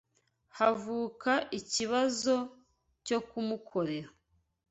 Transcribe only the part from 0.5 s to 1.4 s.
havuka